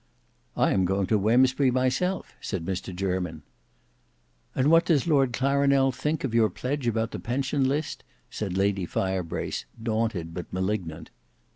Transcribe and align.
"I 0.57 0.71
am 0.71 0.85
going 0.85 1.05
to 1.05 1.19
Wemsbury 1.19 1.69
myself," 1.69 2.33
said 2.41 2.65
Mr 2.65 2.91
Jermyn. 2.91 3.43
"And 4.55 4.71
what 4.71 4.83
does 4.85 5.05
Lord 5.05 5.31
Clarinel 5.31 5.91
think 5.91 6.23
of 6.23 6.33
your 6.33 6.49
pledge 6.49 6.87
about 6.87 7.11
the 7.11 7.19
pension 7.19 7.67
list?" 7.69 8.03
said 8.31 8.57
Lady 8.57 8.87
Firebrace 8.87 9.65
daunted 9.83 10.33
but 10.33 10.51
malignant. 10.51 11.11